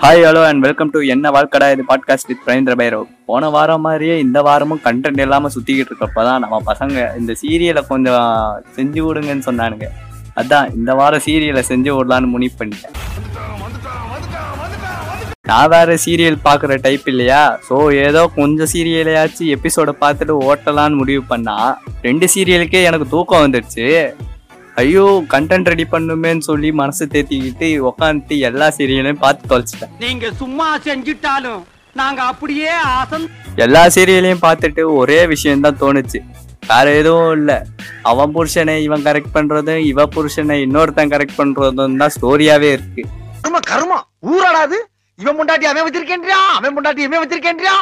Hi 0.00 0.22
hello 0.26 0.42
and 0.48 0.62
welcome 0.64 0.90
to 0.92 0.98
என்ன 1.14 1.30
வாழ்க்கடா? 1.34 1.66
இது 1.74 1.82
பாட்காஸ்ட் 1.88 2.28
வித் 2.30 2.44
பிரேந்திர 2.44 2.74
பைரவ் 2.80 3.08
போன 3.28 3.48
வாரம் 3.54 3.82
மாதிரியே 3.86 4.14
இந்த 4.22 4.38
வாரமும் 4.46 4.80
கண்டென்ட் 4.86 5.20
இல்லாமல் 5.24 5.52
சுற்றிக்கிட்டு 5.54 5.90
இருக்கப்போ 5.92 6.22
தான் 6.28 6.40
நம்ம 6.44 6.60
பசங்க 6.68 6.96
இந்த 7.20 7.32
சீரியலை 7.40 7.82
கொஞ்சம் 7.90 8.24
செஞ்சு 8.76 9.00
விடுங்கன்னு 9.06 9.46
சொன்னானுங்க. 9.48 9.88
அதான் 10.40 10.70
இந்த 10.78 10.94
வாரம் 11.00 11.24
சீரியலை 11.26 11.64
செஞ்சு 11.70 11.90
விடலான்னு 11.96 12.32
முடிவு 12.34 12.54
பண்ணிட்டேன். 12.60 12.96
நான் 15.44 15.70
வேற 15.74 15.98
சீரியல் 16.06 16.42
பார்க்குற 16.48 16.80
டைப் 16.86 17.06
இல்லையா? 17.12 17.42
ஸோ 17.68 17.76
ஏதோ 18.06 18.24
கொஞ்சம் 18.40 18.72
சீரியலையாச்சும் 18.74 19.52
எபிசோடை 19.56 19.94
பார்த்துட்டு 20.04 20.36
ஓட்டலான்னு 20.48 21.00
முடிவு 21.02 21.24
பண்ணா 21.32 21.56
ரெண்டு 22.08 22.28
சீரியலுக்கே 22.34 22.82
எனக்கு 22.90 23.12
தூக்கம் 23.14 23.44
வந்துடுச்சு 23.46 23.86
ஐயோ 24.80 25.04
கண்டென்ட் 25.32 25.70
ரெடி 25.72 25.84
பண்ணுமேன்னு 25.92 26.44
சொல்லி 26.48 26.68
மனசு 26.80 27.04
தேத்திக்கிட்டு 27.14 27.68
உக்காந்துட்டு 27.88 28.36
எல்லா 28.48 28.66
சீரியலையும் 28.76 29.22
பார்த்து 29.24 29.50
தொலைச்சிட்டேன். 29.52 29.94
நீங்க 30.04 30.26
சும்மா 30.42 30.68
செஞ்சிட்டாலும் 30.86 31.62
நாங்க 32.00 32.20
அப்படியே 32.32 32.72
அசந்து 32.98 33.28
எல்லா 33.64 33.82
சீரியலையும் 33.94 34.44
பார்த்துட்டு 34.44 34.82
ஒரே 35.00 35.18
விஷயம்தான் 35.32 35.80
தோணுச்சு. 35.82 36.20
வேற 36.70 36.86
எதுவும் 37.00 37.32
இல்லை. 37.38 37.56
அவன் 38.10 38.34
புருஷனை 38.36 38.74
இவன் 38.86 39.06
கரெக்ட் 39.08 39.34
பண்றதும் 39.36 39.82
இவ 39.90 40.04
புருஷனை 40.16 40.56
இன்னொருத்தன் 40.66 41.12
கரெக்ட் 41.14 41.38
பண்றதும் 41.40 41.98
தான் 42.02 42.14
ஸ்டோரியாவே 42.16 42.70
இருக்கு. 42.76 43.02
கர்ம. 43.44 43.60
கர்மம் 43.70 44.06
ஊராடாது 44.32 44.78
இவன் 45.22 45.36
முண்டாட்டி 45.38 45.66
அவன் 45.70 45.86
வச்சிருக்கேன்றியா? 45.86 46.40
அவன் 46.58 46.74
முண்டாட்டி 46.74 47.02
இவன் 47.06 47.22
வச்சிருக்கேன்றியா. 47.22 47.74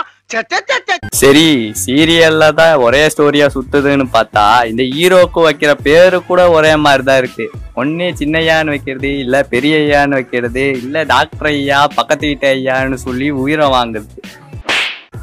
சரி 1.20 1.46
சீரியல்ல 1.82 2.44
தான் 2.58 2.80
ஒரே 2.86 3.02
ஸ்டோரியா 3.12 3.46
சுத்துதுன்னு 3.54 4.06
பார்த்தா 4.16 4.44
இந்த 4.70 4.82
ஹீரோக்கு 4.94 5.40
வைக்கிற 5.46 5.72
பேரு 5.86 6.18
கூட 6.30 6.40
ஒரே 6.56 6.72
மாதிரி 6.84 7.04
தான் 7.08 7.20
இருக்கு. 7.22 7.46
ஒன்னே 7.82 8.08
சின்னையான்னு 8.20 8.74
வைக்கிறது 8.74 9.12
இல்ல 9.24 9.36
பெரிய 9.54 9.76
ஐயான்னு 9.84 10.18
வைக்கிறது 10.20 10.64
இல்ல 10.82 11.04
டாக்டர் 11.14 11.50
ஐயா 11.54 11.80
பக்கத்து 11.98 12.26
வீட்டு 12.30 12.48
ஐயான்னு 12.52 12.98
சொல்லி 13.06 13.28
உயிரை 13.44 13.68
வாங்குறது. 13.76 14.12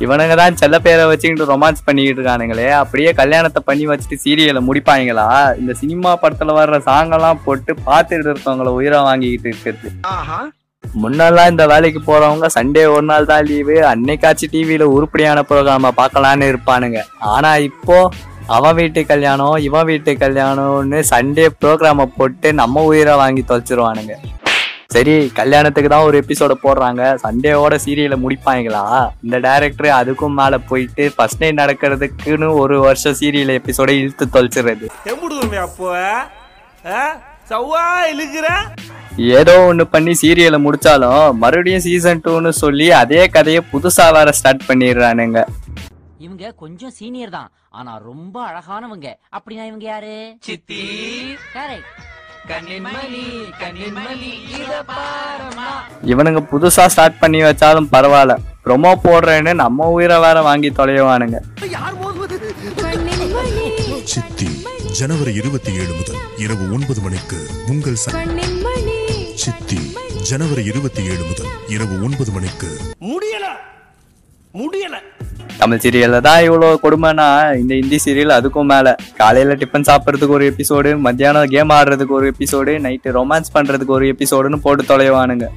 இவனுங்க 0.04 0.36
தான் 0.42 0.60
செல்ல 0.62 0.76
பேரை 0.86 1.04
வச்சுக்கிட்டு 1.12 1.52
ரொமான்ஸ் 1.54 1.86
பண்ணிக்கிட்டு 1.88 2.20
இருக்கானுங்களே. 2.20 2.68
அப்படியே 2.82 3.12
கல்யாணத்தை 3.22 3.62
பண்ணி 3.70 3.86
வச்சுட்டு 3.92 4.24
சீரியலை 4.26 4.62
முடிப்பாங்களா 4.70 5.30
இந்த 5.62 5.74
சினிமா 5.82 6.14
படத்துல 6.24 6.58
வர்ற 6.60 6.80
சாங்கெல்லாம் 6.90 7.44
போட்டு 7.48 7.74
பார்த்துட்டு 7.90 8.30
இருக்கவங்கள 8.34 8.72
உயிரை 8.80 9.02
வாங்கிக்கிட்டு 9.10 9.50
இருக்கிறது. 9.52 9.90
முன்னெல்லாம் 11.02 11.50
இந்த 11.52 11.64
வேலைக்கு 11.72 12.00
போறவங்க 12.10 12.48
சண்டே 12.56 12.84
ஒரு 12.96 13.06
நாள் 13.10 13.28
தான் 13.32 13.48
லீவு 13.50 13.76
அன்னைக்காச்சும் 13.90 14.52
டிவியில 14.54 14.86
உருப்படியான 14.96 15.40
ப்ரோக்ராம 15.50 15.92
பார்க்கலான்னு 16.00 16.50
இருப்பானுங்க. 16.52 17.00
ஆனா 17.34 17.52
இப்போ 17.70 17.98
அவன் 18.56 18.78
வீட்டு 18.80 19.02
கல்யாணம் 19.12 19.58
இவன் 19.68 19.88
வீட்டு 19.90 20.12
கல்யாணம்னு 20.24 21.00
சண்டே 21.12 21.46
ப்ரோக்ராம 21.62 22.06
போட்டு 22.18 22.48
நம்ம 22.62 22.84
உயிரை 22.92 23.16
வாங்கி 23.22 23.44
தொலைச்சிருவானுங்க. 23.50 24.16
சரி 24.96 25.16
கல்யாணத்துக்கு 25.40 25.90
தான் 25.94 26.08
ஒரு 26.10 26.16
எபிசோட 26.24 26.54
போடுறாங்க. 26.66 27.04
சண்டேவோட 27.24 27.76
சீரியலை 27.86 28.18
முடிப்பாங்களா? 28.24 28.84
இந்த 29.26 29.38
டைரக்டர் 29.48 29.90
அதுக்கும் 30.00 30.38
மேல 30.42 30.58
போயிட்டு 30.70 31.06
ஃபர்ஸ்ட் 31.16 31.42
நைட் 31.44 31.62
நடக்கிறதுக்குன்னு 31.62 32.50
ஒரு 32.64 32.78
வருஷம் 32.88 33.18
சீரியல் 33.22 33.58
எபிசோட 33.60 33.90
இழுத்து 34.02 34.28
தொலைச்சிடுறது. 34.38 34.88
அப்போ 35.68 35.90
சவ்வா 37.52 37.84
இழுக்கிற? 38.12 38.48
ஏதோ 39.18 39.70
ஒண்ணு 39.74 39.82
பண்ணி 39.82 40.12
சீரியலை 40.22 40.68
முடிச்சாலும் 40.68 41.34
மறுபடியும் 41.34 41.80
சீசன் 41.80 42.22
டூன்னு 42.22 42.50
சொல்லி 42.50 42.92
அதே 42.92 43.28
கதையை 43.28 43.62
புதுசா 43.74 44.12
வேற 44.12 44.32
ஸ்டார்ட் 44.32 44.62
பண்ணிடுறானுங்க. 44.68 45.46
இவங்க 46.18 46.52
கொஞ்சம் 46.52 46.90
சீனியர் 46.90 47.30
தான். 47.30 47.52
ஆனா 47.70 47.98
ரொம்ப 47.98 48.48
அழகானவங்க. 48.48 49.14
அப்படின்னா 49.32 49.66
இவங்க 49.66 49.86
யாரு? 49.86 50.36
சித்தி. 50.40 50.90
கரெக்ட் 51.54 52.14
கண்ணின்மணி 52.48 53.52
கண்ணின்மணி. 53.60 54.60
இத 54.60 54.84
பாரமா 54.88 55.70
இவனுங்க 56.06 56.46
புதுசா 56.52 56.86
ஸ்டார்ட் 56.86 57.20
பண்ணி 57.20 57.42
வச்சாலும் 57.42 57.88
பரவாயில்ல. 57.92 58.36
ப்ரொமோ 58.66 58.94
போடுறேன்னு 59.04 59.54
நம்ம 59.54 59.88
உயிரை 59.88 60.20
வேற 60.20 60.42
வாங்கி 60.42 60.70
தொலைவானுங்க. 60.70 61.36
சித்தி 64.04 64.48
ஜனவரி 64.92 65.34
இருபத்தி 65.34 65.74
ஏழு 65.74 65.94
முதல் 65.94 66.16
இரவு 66.38 66.74
ஒன்பது 66.74 67.02
மணிக்கு 67.02 67.38
உங்கள் 67.68 67.98
ச- 68.06 69.05
சித்தி 69.68 69.94
ஜனவரி 70.22 70.64
இருபத்தி 70.66 71.04
ஏழு 71.04 71.24
முதல் 71.24 71.46
இரவு 71.68 72.04
ஒன்பது 72.04 72.32
மணிக்கு. 72.32 72.68
முடியல. 73.00 73.48
முடியல. 74.54 74.96
தமிழ் 75.58 75.78
சீரியல்ல 75.78 76.22
தான் 76.22 76.44
இவ்வளவு 76.44 76.80
கொடுமைனா 76.84 77.58
இந்த 77.58 77.74
ஹிந்தி 77.74 78.00
சீரியல் 78.06 78.32
அதுக்கும் 78.32 78.64
மேல. 78.64 78.96
காலையில 79.18 79.56
டிஃபன் 79.56 79.86
சாப்பிட்றதுக்கு 79.90 80.28
ஒரு 80.28 80.54
எபிசோடு 80.54 81.00
மத்தியானம் 81.00 81.48
கேம் 81.48 81.70
ஆடுறதுக்கு 81.70 82.08
ஒரு 82.08 82.34
எபிசோடு 82.40 82.78
நைட்டு 82.80 83.12
ரொமான்ஸ் 83.12 83.58
பண்றதுக்கு 83.58 83.86
ஒரு 83.86 84.08
எபிசோடுன்னு 84.08 84.56
போட்டு 84.56 84.84
தொலைவானுங்க. 84.84 85.48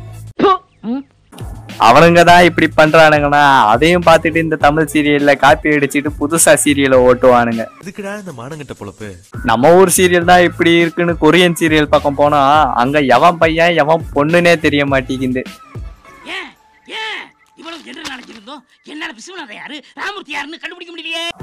அவனுங்க 1.87 2.21
தான் 2.29 2.47
இப்படி 2.47 2.67
பண்றானுங்கன்னா 2.79 3.43
அதையும் 3.73 4.07
பார்த்துட்டு 4.07 4.39
இந்த 4.45 4.57
தமிழ் 4.65 4.89
சீரியல்ல 4.93 5.33
காப்பி 5.43 5.75
அடிச்சிட்டு 5.75 6.11
புதுசா 6.21 6.53
சீரியலை 6.63 6.99
ஓட்டுவானுங்க. 7.09 7.65
எதுக்குடா 7.83 8.13
இந்த 8.23 8.33
மானங்கட்ட 8.39 8.75
பொழப்பு? 8.81 9.09
நம்ம 9.51 9.71
ஊர் 9.79 9.93
சீரியல் 9.97 10.29
தான் 10.31 10.47
இப்படி 10.49 10.73
இருக்குன்னு 10.83 11.15
கொரியன் 11.25 11.59
சீரியல் 11.61 11.93
பக்கம் 11.95 12.19
போனா 12.21 12.41
அங்க 12.83 13.01
எவன் 13.17 13.39
பையன் 13.43 13.79
எவன் 13.83 14.07
பொண்ணுனே 14.17 14.55
தெரிய 14.65 14.85
மாட்டேங்குது. 14.93 15.45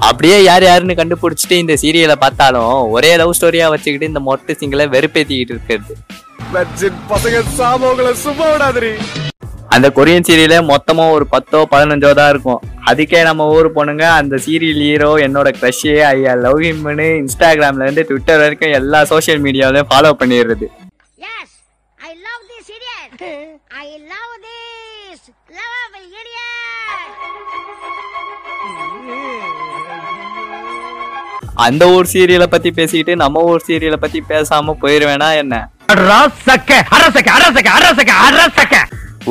அப்படியே 0.08 0.36
யார் 0.48 0.64
யாருன்னு 0.68 0.98
கண்டுபிடிச்சிட்டு 1.00 1.56
இந்த 1.62 1.74
சீரியலை 1.82 2.16
பார்த்தாலும் 2.24 2.74
ஒரே 2.96 3.12
லவ் 3.20 3.36
ஸ்டோரியா 3.38 3.68
வச்சுக்கிட்டு 3.74 4.10
இந்த 4.12 4.22
மொட்டை 4.28 4.54
சிங்கிளை 4.60 4.86
வெறுப்பேத்திக்கிட்டு 4.96 5.54
இருக்கிறது. 5.56 5.94
பசங்க 7.12 7.38
சாமோகளை 7.58 8.12
சும்மா 8.24 8.48
விடாதீ 8.52 8.92
அந்த 9.76 9.88
கொரியன் 9.96 10.26
சீரியலே 10.28 10.58
மொத்தமா 10.70 11.04
ஒரு 11.14 11.24
பத்தோ 11.32 11.58
பதினஞ்சோ 11.72 12.10
தான் 12.14 12.30
இருக்கும். 12.32 12.60
அதுக்கே 12.90 13.20
நம்ம 13.22 13.46
ஊர் 13.54 13.68
பொண்ணுங்க 13.76 14.04
அந்த 14.18 14.36
சீரியல் 14.44 14.82
ஹீரோ 14.82 15.10
என்னோட 15.24 15.48
க்ரஷே 15.58 15.94
ஐயா 16.10 16.34
லவ் 16.44 16.60
ஹிம்னு 16.64 17.06
இன்ஸ்டாகிராம்ல 17.22 17.86
இருந்து 17.86 18.04
ட்விட்டர் 18.10 18.42
வரைக்கும் 18.42 18.76
எல்லா 18.80 19.00
சோஷியல் 19.12 19.42
மீடியாவிலையும் 19.46 19.90
ஃபாலோ 19.90 20.12
பண்ணிடுறது. 20.20 20.66
Yes, 21.18 21.48
I 21.98 22.12
love 22.26 22.42
this 22.50 22.64
serial. 22.70 23.08
I 23.82 23.98
love 24.12 24.34
this. 24.46 25.20
Lovable 25.58 26.06
idiot. 26.20 27.10
அந்த 31.66 31.84
ஊர் 31.88 32.12
சீரியலை 32.12 32.46
பத்தி 32.46 32.70
பேசிக்கிட்டு 32.72 33.16
நம்ம 33.16 33.44
ஊர் 33.50 33.66
சீரியலை 33.68 33.98
பத்தி 33.98 34.20
பேசாம 34.32 34.76
போயிருவேனா 34.82 35.30
என்ன? 35.42 35.54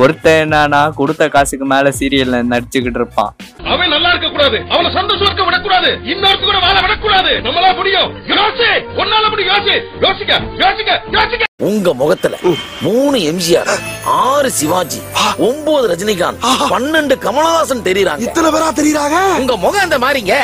ஒருத்தன் 0.02 0.42
என்னன்னா 0.46 0.94
கொடுத்த 0.94 1.30
காசுக்கு 1.30 1.66
மேல 1.66 1.90
சீரியல்ல 2.00 2.38
நடிச்சுக்கிட்டு 2.52 3.00
இருப்பான். 3.02 3.36
அவன் 3.64 3.90
நல்லா 3.90 4.10
இருக்க 4.10 4.30
கூடாது 4.30 4.58
அவன 4.58 4.92
சந்தோஷம் 4.94 5.26
இருக்க 5.26 5.44
விடக்கூடாது. 5.44 5.90
இன்னொருத்து 6.04 6.46
கூட 6.46 6.60
வாழ 6.60 6.82
விடக்கூடாது. 6.82 7.30
நம்மளா 7.30 7.76
முடியும். 7.76 8.10
யோசி 8.28 8.70
ஒன்னால 9.02 9.30
முடியும். 9.30 9.56
யோசி 9.56 9.76
யோசிக்க. 10.06 10.42
யோசிக்க. 10.64 11.02
யோசிக்க. 11.12 11.44
உங்க 11.64 11.94
முகத்துல 11.94 12.38
மூணு 12.82 13.18
எம்ஜிஆர் 13.32 13.72
ஆறு 14.04 14.52
சிவாஜி 14.52 15.02
ஒன்பது 15.38 15.86
ரஜினிகாந்த் 15.92 16.46
பன்னெண்டு 16.74 17.16
கமலஹாசன் 17.26 17.86
தெரியுறாங்க. 17.88 18.26
இத்தனை 18.28 18.52
பேரா 18.52 18.70
தெரியுறாங்க? 18.82 19.18
உங்க 19.40 19.56
முகம் 19.66 19.86
அந்த 19.88 20.00
மாதிரிங்க 20.00 20.36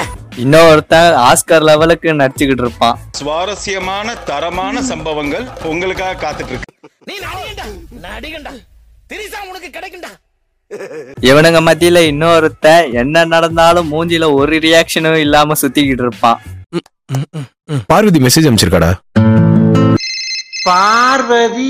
இன்னொருத்தன் 0.44 1.13
ஆஸ்கர் 1.28 1.67
லெவலுக்கு 1.69 2.13
நடிச்சுக்கிட்டு 2.13 2.66
இருப்பான். 2.66 3.00
சுவாரஸ்யமான 3.11 4.16
தரமான 4.16 4.81
சம்பவங்கள் 4.81 5.47
உங்களுக்காக 5.63 6.16
காத்துட்டு 6.23 6.53
இருக்கு. 6.53 6.78
நீ 7.06 7.13
நடிகண்டா? 7.28 7.66
நடிகண்டா? 8.07 8.53
திரிசா 9.11 9.39
உனக்கு 9.49 9.69
கிடைக்கும்டா? 9.77 10.11
இவனுங்க 11.29 11.59
மத்தியில 11.67 12.01
இன்னொருத்தன் 12.11 12.91
என்ன 13.01 13.23
நடந்தாலும் 13.33 13.89
மூஞ்சில 13.94 14.27
ஒரு 14.33 14.57
ரியாக்ஷனும் 14.66 15.22
இல்லாம 15.25 15.55
சுத்திக்கிட்டு 15.61 16.05
இருப்பான். 16.05 16.39
பார்வதி 17.89 18.19
மெசேஜ் 18.25 18.47
அனுப்பிச்சிருக்காடா? 18.47 18.91
பார்வதி 20.67 21.69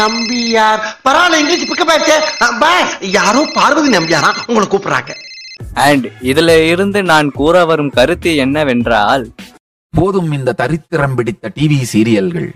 நம்பியார். 0.00 0.82
பரவாயில்ல 1.06 1.40
இங்கிலீஷ் 1.42 1.68
பிக்க 1.70 1.84
பேச்சு 1.90 2.16
பாஸ் 2.62 2.94
யாரோ 3.18 3.42
பார்வதி 3.58 3.90
நம்பியாரா? 3.96 4.30
உங்களை 4.48 4.66
கூப்பிடுறாங்க. 4.68 5.12
அண்ட் 5.86 6.06
இதுல 6.30 6.50
இருந்து 6.72 7.02
நான் 7.12 7.28
கூற 7.38 7.64
வரும் 7.70 7.94
கருத்து 7.98 8.30
என்னவென்றால் 8.44 9.24
போதும் 9.94 10.30
இந்த 10.38 10.54
தரித்திரம் 10.60 11.16
பிடித்த 11.18 11.52
டிவி 11.56 11.78
சீரியல்கள் 11.92 12.48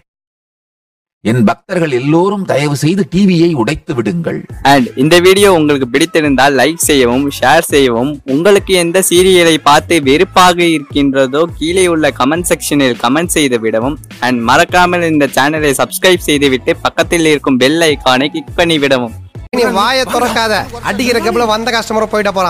என் 1.25 1.47
பக்தர்கள் 1.47 1.95
எல்லோரும் 1.99 2.45
தயவு 2.51 2.77
செய்து 2.83 3.03
டிவியை 3.13 3.49
உடைத்து 3.61 3.93
விடுங்கள். 3.99 4.39
அண்ட் 4.73 4.89
இந்த 5.03 5.15
வீடியோ 5.25 5.49
உங்களுக்கு 5.57 5.87
பிடித்திருந்தால் 5.95 6.55
லைக் 6.61 6.85
செய்யவும் 6.89 7.25
ஷேர் 7.39 7.67
செய்யவும் 7.71 8.13
உங்களுக்கு 8.35 8.73
எந்த 8.83 9.03
சீரியலை 9.09 9.57
பார்த்து 9.69 9.97
வெறுப்பாக 10.09 10.59
இருக்கின்றதோ 10.77 11.43
கீழே 11.59 11.87
உள்ள 11.95 12.13
கமெண்ட் 12.21 12.49
செக்ஷனில் 12.51 12.97
கமெண்ட் 13.05 13.35
செய்து 13.37 13.59
விடவும். 13.65 13.99
அண்ட் 14.27 14.41
மறக்காமல் 14.51 15.11
இந்த 15.13 15.29
சேனலை 15.39 15.73
சப்ஸ்கிரைப் 15.81 16.29
செய்துவிட்டு 16.29 16.75
பக்கத்தில் 16.85 17.31
இருக்கும் 17.33 17.59
பெல் 17.65 17.83
ஐகானை 17.93 18.29
கிளிக் 18.35 18.59
பண்ணி 18.61 18.79
விடவும். 18.85 19.17
நீ 19.57 19.63
வாயை 19.77 20.03
திறக்காத. 20.15 20.55
அடிக்கிற 20.89 21.19
கப்பல 21.19 21.45
வந்த 21.53 21.69
கஸ்டமரை 21.75 22.07
போயிட்ட 22.11 22.31
போறான். 22.33 22.47